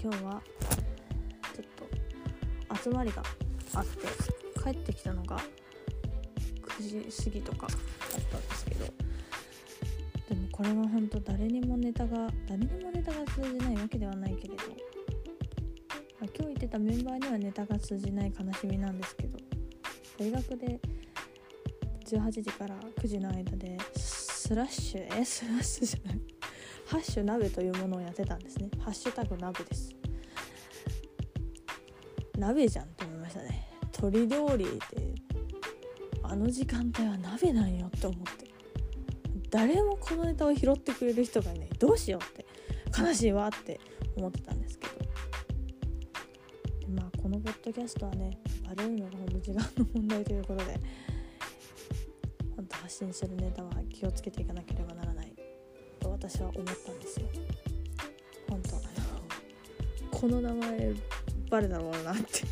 [0.00, 0.40] 今日は
[1.54, 3.22] ちょっと集まりが
[3.74, 4.06] あって
[4.62, 5.38] 帰ってきたのが
[6.78, 7.78] 9時過ぎとかだっ
[8.30, 14.64] たんですけどでもこれは本当誰にもネタが誰にもネタが通じないわけではないけれど
[16.20, 19.38] 今日言ってたメンバーにはネタが通じない悲しみなんですけど
[20.18, 20.80] 大学で
[22.06, 25.20] 18時から9時の間でスラッシュ？
[25.20, 25.24] え？
[25.24, 26.37] スラッシュじゃない。
[26.88, 28.70] ハッシュ鍋というものをやってたんですね。
[28.80, 29.94] ハッシュタグ鍋です。
[32.38, 33.68] 鍋じゃんって思いましたね。
[33.98, 34.70] 鶏料理で
[36.22, 38.48] あの時間帯は鍋なんよって思って。
[39.50, 41.68] 誰もこのネタを拾ってくれる人がいない。
[41.78, 42.46] どうしようって。
[42.98, 43.78] 悲しいわって
[44.16, 44.94] 思ってたんですけど。
[46.94, 50.80] まあこのポッドキャストはねバレるのがほんと時間の問題ということで
[52.56, 55.17] 本当発信するネタは気をつけていかなければならない。
[56.28, 57.26] 私は思ったんですよ。
[58.50, 58.76] 本当。
[58.76, 58.84] あの
[60.10, 60.92] この名前
[61.48, 62.42] バレたら終わるなって。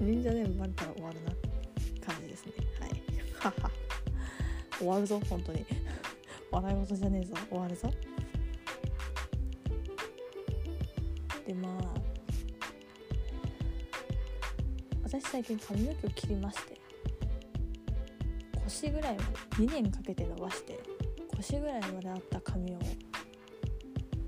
[0.00, 1.30] 忍者ネームバレたら終わるな
[2.06, 2.52] 感じですね。
[2.78, 3.02] はい。
[4.78, 5.66] 終わるぞ本当に。
[6.50, 7.34] 笑い事じゃねえぞ。
[7.50, 7.90] 終わるぞ。
[11.46, 12.00] でまあ
[15.02, 16.80] 私最近髪の毛を切りまして
[18.64, 19.26] 腰ぐらいまで
[19.66, 20.78] 2年かけて伸ばして
[21.40, 22.78] 腰ぐらいまであった髪を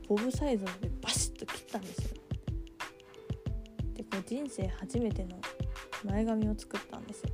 [0.09, 2.17] ボブサイズまでバシッと切ったんですよ。
[3.93, 5.39] でこれ人生初めての
[6.05, 7.29] 前髪を作ったんですよ。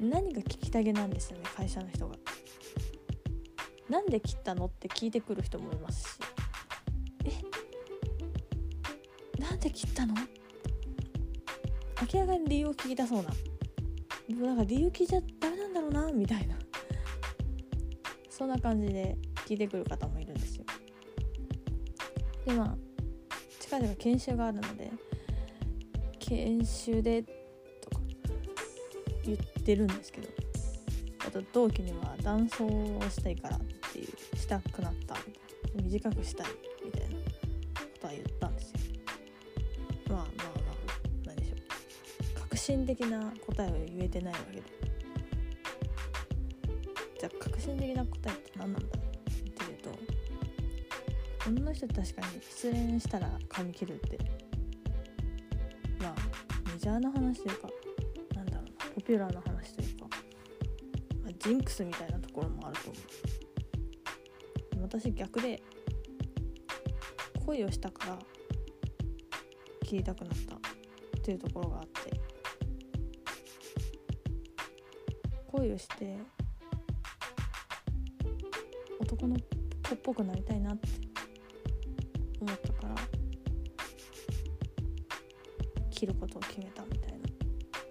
[0.00, 2.16] 何が聞きたげなんですよね会社の人が。
[3.88, 6.18] なんで切ったのって聞いてくる人もいますし。
[7.24, 7.30] え？
[9.40, 10.16] なんで切ったの？
[12.12, 13.30] 明らかに理由を聞きたそうな。
[14.28, 16.56] でもなんか理由聞いちゃダメなんだろうなみたいな。
[18.38, 20.64] そんな感じで聞いてくる方もいるんですよ。
[22.46, 22.76] でまあ
[23.58, 24.92] 近々研修があるので
[26.20, 27.24] 研修で
[27.80, 28.00] とか
[29.24, 30.28] 言ってるんですけど
[31.26, 33.60] あと同期には男装をしたいからっ
[33.92, 35.40] ていうしたくなったみた
[35.74, 36.46] いな短くしたい
[36.84, 37.22] みたいなこ
[38.00, 38.78] とは言ったんですよ。
[40.10, 40.28] まあまあまあ
[41.26, 42.40] 何でしょう。
[42.48, 44.77] 革新的な答えは言えてないわけで。
[47.18, 49.90] じゃあ革新的な答えって何なんだっていうと
[51.48, 54.18] 女の人って確かに失恋したら髪切るって
[56.00, 56.14] まあ
[56.72, 57.68] メジャーな話というか
[58.34, 60.06] なんだろうなポピュラーな話というか、
[61.24, 63.02] まあ、ジンクスみたいなところもあると思う。
[64.82, 65.60] 私逆で
[67.44, 68.18] 恋をしたから
[69.84, 70.58] 切りたくなったっ
[71.22, 72.20] ていうところがあって
[75.48, 76.16] 恋をして
[79.10, 79.36] 男の
[79.88, 80.88] 子っぽくなりたいなって
[82.42, 82.94] 思ったから
[85.90, 87.18] 切ることを決めたみたいな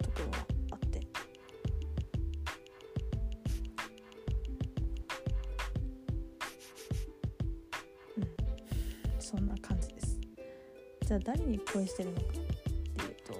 [0.04, 0.38] ところが
[0.70, 1.00] あって。
[8.16, 8.24] うん。
[9.18, 10.20] そんな感じです。
[11.04, 13.34] じゃあ誰に恋してるのかっていうと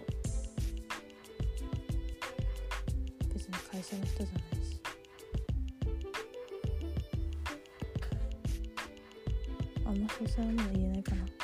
[3.32, 4.57] 別に会社の人じゃない。
[9.88, 11.37] あんまそうさのは言えないかな。